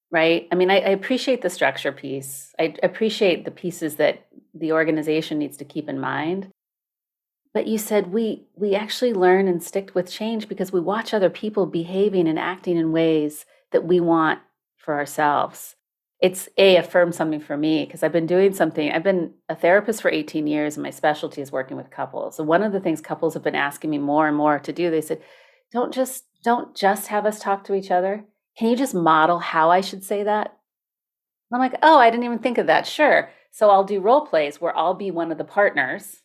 [0.09, 0.47] Right?
[0.51, 2.55] I mean, I, I appreciate the structure piece.
[2.57, 6.49] I appreciate the pieces that the organization needs to keep in mind.
[7.55, 11.29] But you said we we actually learn and stick with change because we watch other
[11.29, 14.41] people behaving and acting in ways that we want
[14.75, 15.77] for ourselves.
[16.19, 18.91] It's a affirm something for me because I've been doing something.
[18.91, 22.35] I've been a therapist for 18 years and my specialty is working with couples.
[22.35, 24.91] So one of the things couples have been asking me more and more to do,
[24.91, 25.21] they said,
[25.71, 28.25] don't just don't just have us talk to each other.
[28.57, 30.57] Can you just model how I should say that?
[31.53, 32.85] I'm like, oh, I didn't even think of that.
[32.85, 33.29] Sure.
[33.51, 36.21] So I'll do role plays where I'll be one of the partners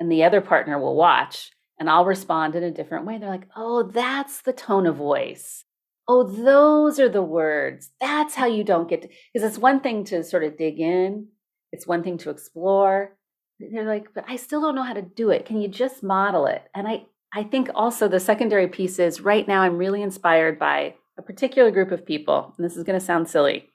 [0.00, 3.18] and the other partner will watch and I'll respond in a different way.
[3.18, 5.64] They're like, oh, that's the tone of voice.
[6.08, 7.90] Oh, those are the words.
[8.00, 11.28] That's how you don't get because it's one thing to sort of dig in,
[11.70, 13.16] it's one thing to explore.
[13.60, 15.44] They're like, but I still don't know how to do it.
[15.44, 16.64] Can you just model it?
[16.74, 20.94] And I, I think also the secondary piece is right now I'm really inspired by
[21.18, 22.54] a particular group of people.
[22.56, 23.68] And this is going to sound silly,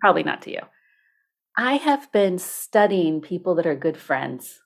[0.00, 0.60] probably not to you.
[1.56, 4.60] I have been studying people that are good friends.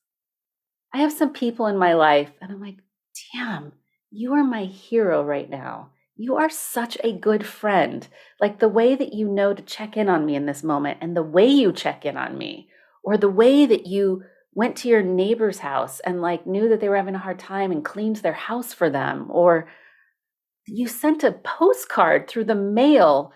[0.92, 2.78] I have some people in my life, and I'm like,
[3.32, 3.72] damn,
[4.10, 5.90] you are my hero right now.
[6.16, 8.06] You are such a good friend.
[8.40, 11.16] Like the way that you know to check in on me in this moment, and
[11.16, 12.68] the way you check in on me,
[13.04, 14.24] or the way that you
[14.54, 17.70] went to your neighbor's house and like knew that they were having a hard time
[17.70, 19.68] and cleaned their house for them or
[20.66, 23.32] you sent a postcard through the mail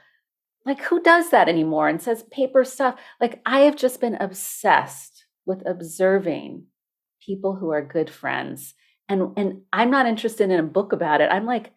[0.66, 5.24] like who does that anymore and says paper stuff like i have just been obsessed
[5.46, 6.66] with observing
[7.24, 8.74] people who are good friends
[9.08, 11.30] And and I'm not interested in a book about it.
[11.30, 11.72] I'm like,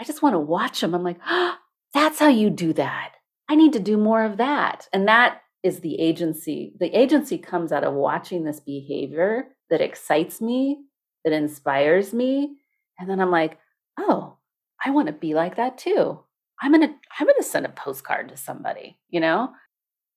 [0.00, 0.94] I just want to watch them.
[0.94, 1.56] I'm like, oh,
[1.94, 3.12] that's how you do that.
[3.48, 4.88] I need to do more of that.
[4.92, 6.72] And that is the agency.
[6.80, 10.78] The agency comes out of watching this behavior that excites me,
[11.24, 12.56] that inspires me.
[12.98, 13.58] And then I'm like,
[13.98, 14.38] oh,
[14.84, 16.20] I want to be like that too.
[16.62, 19.50] I'm gonna I'm gonna send a postcard to somebody, you know?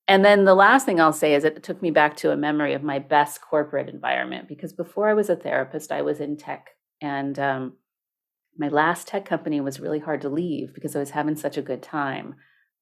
[0.06, 2.74] And then the last thing I'll say is it took me back to a memory
[2.74, 6.70] of my best corporate environment because before I was a therapist, I was in tech.
[7.00, 7.74] And um,
[8.58, 11.62] my last tech company was really hard to leave because I was having such a
[11.62, 12.34] good time.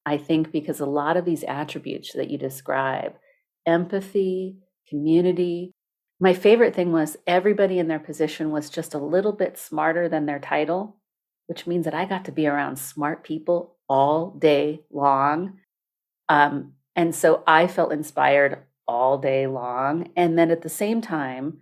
[0.05, 3.15] I think because a lot of these attributes that you describe
[3.67, 4.57] empathy,
[4.89, 5.73] community.
[6.19, 10.27] My favorite thing was everybody in their position was just a little bit smarter than
[10.27, 10.97] their title,
[11.47, 15.59] which means that I got to be around smart people all day long.
[16.29, 20.11] Um, and so I felt inspired all day long.
[20.17, 21.59] And then at the same time,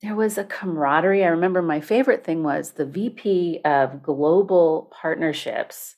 [0.00, 1.24] there was a camaraderie.
[1.24, 5.96] I remember my favorite thing was the VP of global partnerships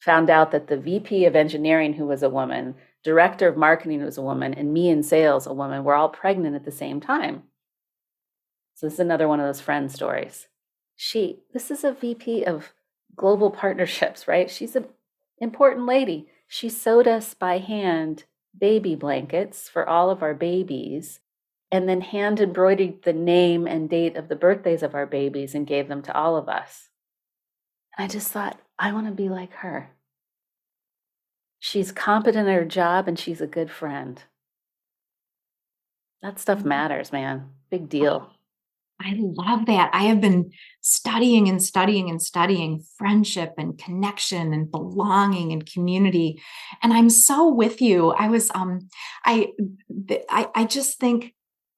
[0.00, 4.18] found out that the VP of engineering, who was a woman, director of marketing, was
[4.18, 7.44] a woman, and me in sales, a woman, were all pregnant at the same time.
[8.74, 10.48] So this is another one of those friend stories.
[10.96, 12.74] She, this is a VP of
[13.16, 14.50] global partnerships, right?
[14.50, 14.86] She's an
[15.38, 16.28] important lady.
[16.46, 18.24] She sewed us by hand
[18.58, 21.20] baby blankets for all of our babies
[21.70, 25.66] and then hand embroidered the name and date of the birthdays of our babies and
[25.66, 26.88] gave them to all of us.
[27.96, 29.90] And I just thought, I want to be like her.
[31.58, 34.22] She's competent at her job and she's a good friend.
[36.22, 36.68] That stuff mm-hmm.
[36.68, 37.50] matters, man.
[37.70, 38.30] Big deal.
[39.00, 39.90] I love that.
[39.92, 46.40] I have been studying and studying and studying friendship and connection and belonging and community.
[46.82, 48.10] And I'm so with you.
[48.10, 48.88] I was um
[49.24, 49.48] I
[50.30, 51.34] I, I just think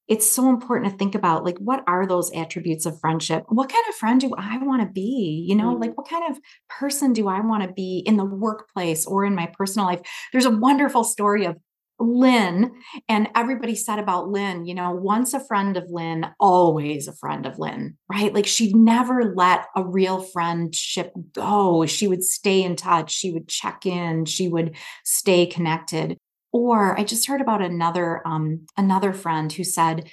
[0.07, 3.83] it's so important to think about like what are those attributes of friendship what kind
[3.89, 5.81] of friend do i want to be you know mm-hmm.
[5.81, 9.35] like what kind of person do i want to be in the workplace or in
[9.35, 9.99] my personal life
[10.31, 11.57] there's a wonderful story of
[11.99, 12.73] Lynn,
[13.09, 17.45] and everybody said about Lynn, you know, once a friend of Lynn, always a friend
[17.45, 18.33] of Lynn, right?
[18.33, 21.85] Like she'd never let a real friendship go.
[21.85, 26.17] She would stay in touch, she would check in, she would stay connected.
[26.51, 30.09] Or I just heard about another um, another friend who said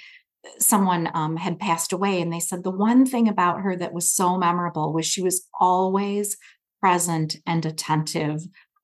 [0.59, 4.11] someone um, had passed away, and they said the one thing about her that was
[4.11, 6.37] so memorable was she was always
[6.81, 8.41] present and attentive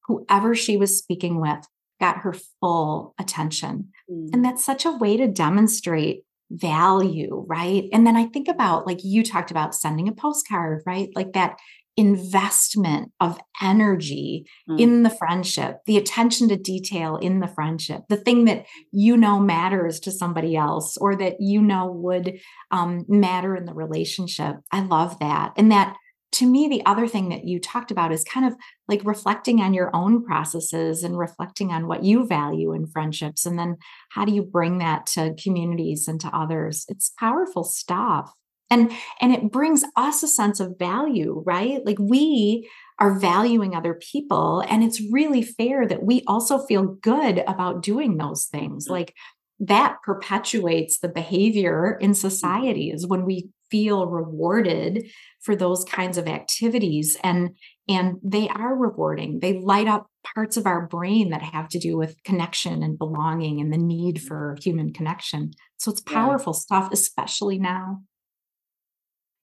[0.08, 1.66] whoever she was speaking with
[2.02, 3.90] got her full attention.
[4.12, 4.34] Mm.
[4.34, 7.86] And that's such a way to demonstrate value, right?
[7.94, 11.10] And then I think about like you talked about sending a postcard, right?
[11.16, 11.58] Like that
[11.98, 14.80] investment of energy mm.
[14.80, 19.40] in the friendship, the attention to detail in the friendship, the thing that you know
[19.40, 22.40] matters to somebody else or that you know would
[22.72, 24.56] um, matter in the relationship.
[24.72, 25.54] I love that.
[25.58, 25.96] And that
[26.34, 28.56] to me, the other thing that you talked about is kind of
[28.88, 33.46] like reflecting on your own processes and reflecting on what you value in friendships.
[33.46, 33.78] And then
[34.12, 36.86] how do you bring that to communities and to others?
[36.88, 38.32] It's powerful stuff.
[38.70, 41.86] And, and it brings us a sense of value, right?
[41.86, 44.64] Like we are valuing other people.
[44.70, 48.86] And it's really fair that we also feel good about doing those things.
[48.86, 48.94] Mm-hmm.
[48.94, 49.16] Like
[49.60, 55.10] that perpetuates the behavior in society is when we feel rewarded
[55.42, 57.56] for those kinds of activities and
[57.90, 59.40] and they are rewarding.
[59.40, 63.60] They light up parts of our brain that have to do with connection and belonging
[63.60, 64.28] and the need mm-hmm.
[64.28, 65.52] for human connection.
[65.78, 66.60] So it's powerful yeah.
[66.60, 68.02] stuff especially now.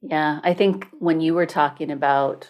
[0.03, 2.49] Yeah i think when you were talking about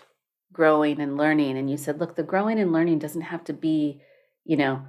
[0.52, 4.02] growing and learning and you said look the growing and learning doesn't have to be
[4.44, 4.82] you know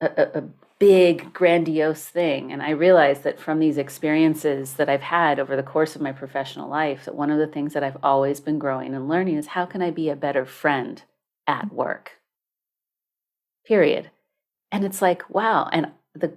[0.00, 0.42] a, a,
[0.84, 2.52] big, grandiose thing.
[2.52, 6.12] And I realized that from these experiences that I've had over the course of my
[6.12, 9.46] professional life, that one of the things that I've always been growing and learning is
[9.46, 11.02] how can I be a better friend
[11.46, 12.18] at work?
[13.66, 14.10] Period.
[14.70, 15.70] And it's like, wow.
[15.72, 16.36] And the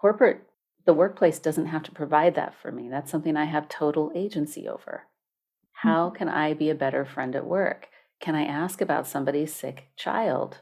[0.00, 0.42] corporate,
[0.86, 2.88] the workplace doesn't have to provide that for me.
[2.88, 5.06] That's something I have total agency over.
[5.72, 6.18] How mm-hmm.
[6.18, 7.88] can I be a better friend at work?
[8.20, 10.58] Can I ask about somebody's sick child?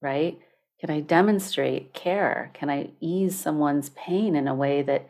[0.00, 0.38] Right?
[0.82, 2.50] Can I demonstrate care?
[2.54, 5.08] Can I ease someone's pain in a way that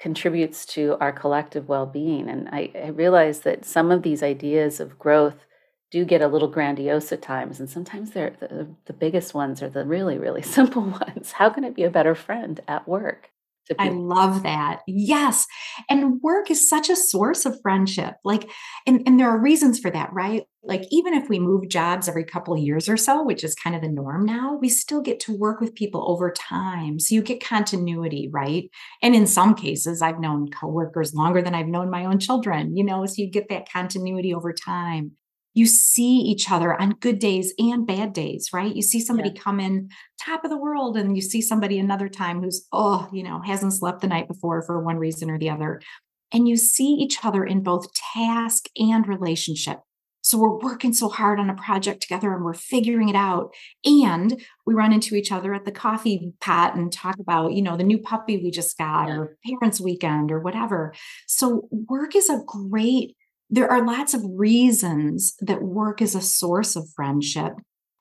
[0.00, 2.30] contributes to our collective well being?
[2.30, 5.44] And I, I realize that some of these ideas of growth
[5.90, 9.68] do get a little grandiose at times, and sometimes they're the, the biggest ones are
[9.68, 11.32] the really, really simple ones.
[11.32, 13.28] How can I be a better friend at work?
[13.78, 14.80] I love that.
[14.86, 15.46] Yes.
[15.90, 18.14] And work is such a source of friendship.
[18.24, 18.50] Like,
[18.86, 20.44] and, and there are reasons for that, right?
[20.64, 23.74] Like even if we move jobs every couple of years or so which is kind
[23.74, 26.98] of the norm now we still get to work with people over time.
[26.98, 28.70] So you get continuity right?
[29.02, 32.84] And in some cases i've known coworkers longer than i've known my own children you
[32.84, 35.12] know so you get that continuity over time.
[35.54, 38.74] You see each other on good days and bad days right?
[38.74, 39.42] You see somebody yeah.
[39.42, 39.90] come in
[40.20, 43.74] top of the world and you see somebody another time who's oh you know hasn't
[43.74, 45.80] slept the night before for one reason or the other.
[46.34, 49.80] And you see each other in both task and relationship
[50.32, 53.52] so we're working so hard on a project together and we're figuring it out.
[53.84, 57.76] And we run into each other at the coffee pot and talk about, you know,
[57.76, 59.16] the new puppy we just got yeah.
[59.16, 60.94] or parents weekend or whatever.
[61.26, 63.14] So work is a great,
[63.50, 67.52] there are lots of reasons that work is a source of friendship.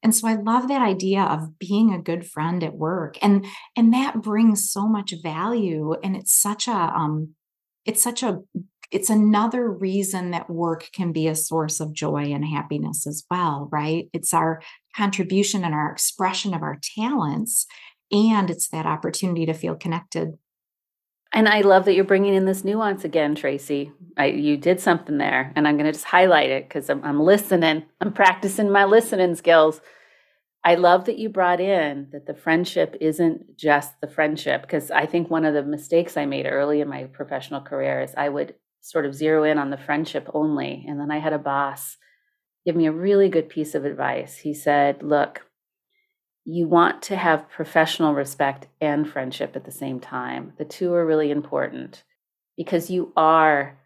[0.01, 3.17] And so I love that idea of being a good friend at work.
[3.21, 7.35] And and that brings so much value and it's such a um
[7.83, 8.39] it's such a
[8.91, 13.69] it's another reason that work can be a source of joy and happiness as well,
[13.71, 14.09] right?
[14.13, 14.61] It's our
[14.95, 17.65] contribution and our expression of our talents,
[18.11, 20.37] and it's that opportunity to feel connected.
[21.33, 23.93] And I love that you're bringing in this nuance again, Tracy.
[24.17, 27.21] I, you did something there, and I'm going to just highlight it because I'm, I'm
[27.21, 27.85] listening.
[28.01, 29.79] I'm practicing my listening skills.
[30.65, 35.05] I love that you brought in that the friendship isn't just the friendship because I
[35.05, 38.53] think one of the mistakes I made early in my professional career is I would
[38.81, 40.85] sort of zero in on the friendship only.
[40.87, 41.97] And then I had a boss
[42.65, 44.37] give me a really good piece of advice.
[44.37, 45.45] He said, Look,
[46.45, 50.53] you want to have professional respect and friendship at the same time.
[50.57, 52.03] The two are really important
[52.57, 53.77] because you are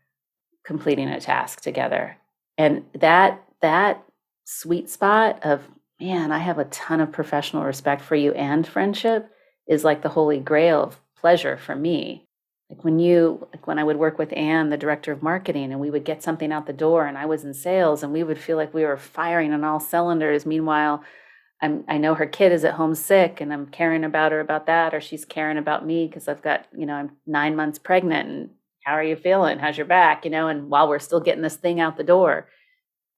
[0.66, 2.18] completing a task together.
[2.58, 4.04] And that that
[4.46, 5.62] sweet spot of
[6.00, 9.30] man, I have a ton of professional respect for you and friendship
[9.68, 12.24] is like the holy grail of pleasure for me
[12.70, 15.80] like when you like when i would work with anne the director of marketing and
[15.80, 18.39] we would get something out the door and i was in sales and we would
[18.39, 20.45] feel like we were firing on all cylinders.
[20.45, 21.03] Meanwhile
[21.61, 24.66] i'm i know her kid is at home sick and i'm caring about her about
[24.66, 28.30] that or she's caring about me because i've got you know i'm nine months pregnant
[28.30, 28.49] and
[28.84, 29.57] how are you feeling?
[29.57, 30.26] How's your back?
[30.26, 32.49] You know and while we're still getting this thing out the door.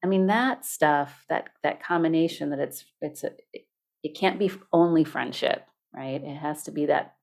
[0.04, 3.68] I mean that stuff that that combination that it's it's a, it,
[4.04, 5.64] it can't be only friendship
[5.98, 6.24] right?
[6.24, 7.16] It has to be that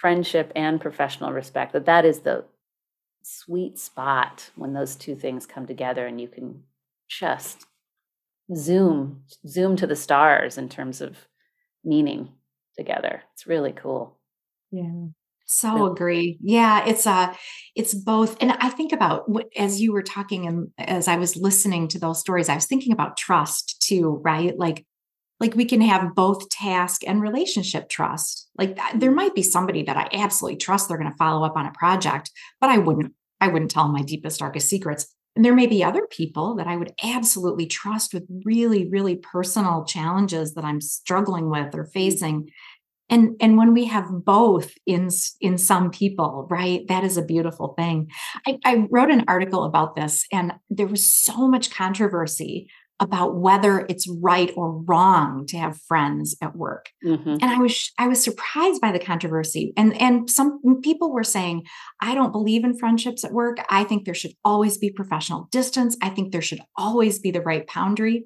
[0.00, 2.44] friendship and professional respect that that is the
[3.22, 6.62] sweet spot when those two things come together and you can
[7.08, 7.66] just
[8.54, 11.16] zoom zoom to the stars in terms of
[11.84, 12.28] meaning
[12.76, 13.22] together.
[13.34, 14.18] It's really cool.
[14.70, 15.06] Yeah.
[15.46, 16.38] So agree.
[16.40, 17.34] Yeah it's uh
[17.74, 18.36] it's both.
[18.40, 19.24] And i think about
[19.56, 22.92] as you were talking and as i was listening to those stories i was thinking
[22.92, 24.56] about trust too right?
[24.56, 24.86] Like
[25.40, 29.16] like we can have both task and relationship trust like there mm-hmm.
[29.16, 32.30] might be somebody that i absolutely trust they're going to follow up on a project
[32.60, 35.84] but i wouldn't i wouldn't tell them my deepest darkest secrets and there may be
[35.84, 41.50] other people that i would absolutely trust with really really personal challenges that i'm struggling
[41.50, 41.90] with or mm-hmm.
[41.92, 42.50] facing
[43.10, 45.08] and and when we have both in
[45.40, 48.10] in some people right that is a beautiful thing
[48.46, 52.68] I, I wrote an article about this and there was so much controversy
[53.00, 56.90] about whether it's right or wrong to have friends at work.
[57.04, 57.30] Mm-hmm.
[57.30, 59.72] And I was I was surprised by the controversy.
[59.76, 61.64] And and some people were saying,
[62.00, 63.58] I don't believe in friendships at work.
[63.70, 65.96] I think there should always be professional distance.
[66.02, 68.24] I think there should always be the right boundary.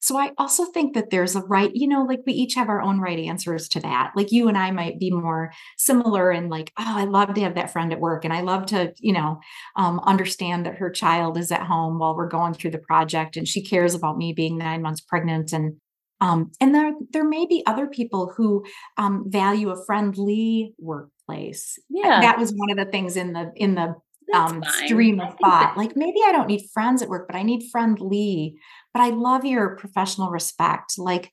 [0.00, 2.80] So I also think that there's a right, you know, like we each have our
[2.80, 4.12] own right answers to that.
[4.14, 7.56] Like you and I might be more similar and like, oh, I love to have
[7.56, 8.24] that friend at work.
[8.24, 9.40] And I love to, you know,
[9.76, 13.46] um, understand that her child is at home while we're going through the project and
[13.46, 15.52] she cares about me being nine months pregnant.
[15.52, 15.76] And
[16.20, 18.64] um, and there there may be other people who
[18.96, 21.78] um, value a friendly workplace.
[21.88, 22.20] Yeah.
[22.20, 23.94] That was one of the things in the in the
[24.34, 25.76] um, stream of thought.
[25.76, 28.56] Like maybe I don't need friends at work, but I need friendly.
[28.92, 30.98] But I love your professional respect.
[30.98, 31.32] Like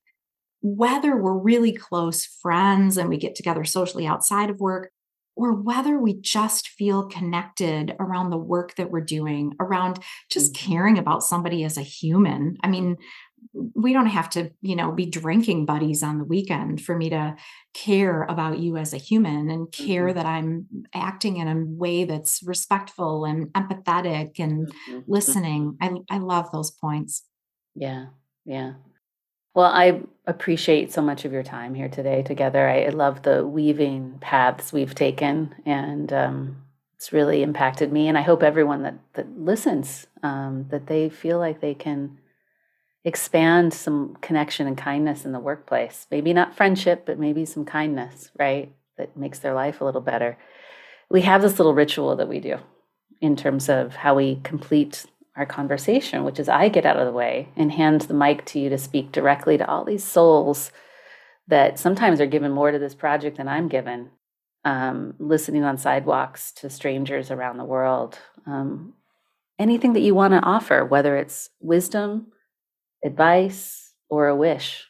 [0.61, 4.91] whether we're really close friends and we get together socially outside of work,
[5.35, 10.71] or whether we just feel connected around the work that we're doing, around just mm-hmm.
[10.71, 12.57] caring about somebody as a human.
[12.63, 12.97] I mean,
[13.73, 17.35] we don't have to you know be drinking buddies on the weekend for me to
[17.73, 20.17] care about you as a human and care mm-hmm.
[20.17, 24.99] that i'm acting in a way that's respectful and empathetic and mm-hmm.
[25.07, 25.77] listening.
[25.81, 27.23] I, I love those points.
[27.75, 28.07] Yeah
[28.45, 28.73] yeah.
[29.53, 32.67] Well i appreciate so much of your time here today together.
[32.67, 36.57] I, I love the weaving paths we've taken and um,
[36.95, 41.39] it's really impacted me and i hope everyone that that listens um, that they feel
[41.39, 42.17] like they can
[43.05, 46.07] expand some connection and kindness in the workplace.
[46.09, 48.73] Maybe not friendship, but maybe some kindness, right?
[48.97, 50.37] That makes their life a little better.
[51.09, 52.57] We have this little ritual that we do
[53.21, 57.11] in terms of how we complete our conversation, which is I get out of the
[57.11, 60.71] way and hand the mic to you to speak directly to all these souls
[61.47, 64.09] that sometimes are given more to this project than I'm given.
[64.63, 68.17] Um, listening on sidewalks to strangers around the world.
[68.47, 68.93] Um,
[69.59, 72.31] anything that you want to offer, whether it's wisdom,
[73.05, 74.85] advice, or a wish.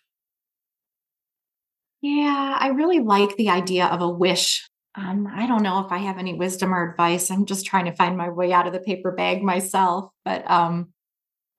[2.02, 4.70] Yeah, I really like the idea of a wish.
[4.96, 7.30] Um, I don't know if I have any wisdom or advice.
[7.30, 10.12] I'm just trying to find my way out of the paper bag myself.
[10.24, 10.94] But um,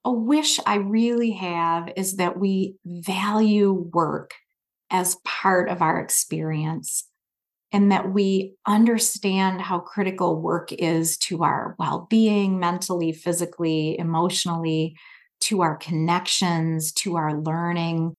[0.05, 4.33] a wish I really have is that we value work
[4.91, 7.09] as part of our experience
[7.73, 14.97] and that we understand how critical work is to our well being, mentally, physically, emotionally,
[15.47, 18.15] to our connections, to our learning.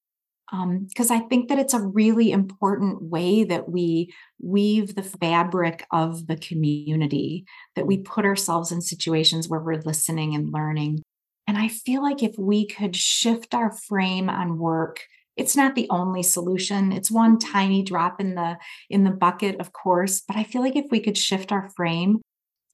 [0.49, 5.85] Because um, I think that it's a really important way that we weave the fabric
[5.91, 11.01] of the community, that we put ourselves in situations where we're listening and learning.
[11.47, 15.01] And I feel like if we could shift our frame on work
[15.37, 18.57] it's not the only solution it's one tiny drop in the
[18.89, 22.19] in the bucket of course but i feel like if we could shift our frame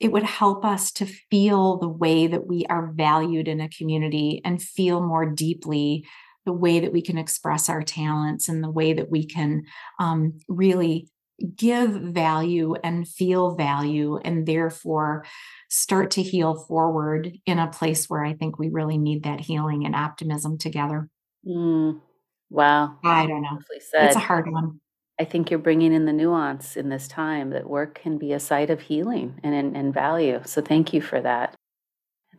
[0.04, 4.42] it would help us to feel the way that we are valued in a community
[4.44, 6.06] and feel more deeply
[6.46, 9.64] the way that we can express our talents and the way that we can
[10.00, 11.08] um, really
[11.56, 15.26] give value and feel value and therefore
[15.70, 19.86] start to heal forward in a place where I think we really need that healing
[19.86, 21.08] and optimism together.
[21.48, 22.02] Mm,
[22.50, 23.00] Wow.
[23.04, 23.58] I don't know.
[23.72, 24.80] It's a hard one.
[25.20, 28.40] I think you're bringing in the nuance in this time that work can be a
[28.40, 30.42] site of healing and, and, and value.
[30.46, 31.56] So thank you for that.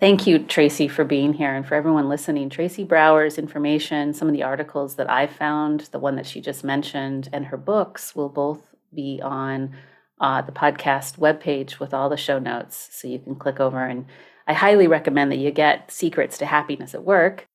[0.01, 2.51] Thank you, Tracy, for being here and for everyone listening.
[2.51, 6.65] Tracy Brower's information, some of the articles that I found, the one that she just
[6.65, 9.77] mentioned, and her books will both be on
[10.21, 12.89] uh, the podcast webpage with all the show notes.
[12.93, 14.07] So you can click over and
[14.47, 17.47] I highly recommend that you get Secrets to Happiness at Work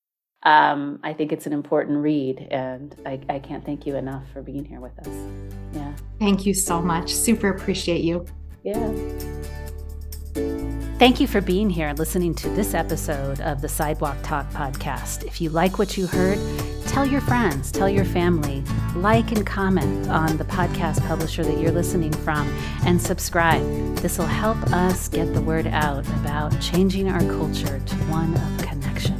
[0.44, 4.42] um, I think it's an important read, and I, I can't thank you enough for
[4.42, 5.10] being here with us.
[5.74, 5.94] Yeah.
[6.18, 7.14] Thank you so much.
[7.14, 8.26] Super appreciate you.
[8.64, 8.94] Yeah.
[10.98, 15.26] Thank you for being here and listening to this episode of the Sidewalk Talk podcast.
[15.26, 16.38] If you like what you heard,
[16.88, 18.64] tell your friends, tell your family,
[18.96, 22.50] like and comment on the podcast publisher that you're listening from,
[22.86, 23.62] and subscribe.
[23.98, 28.68] This will help us get the word out about changing our culture to one of
[28.68, 29.19] connection.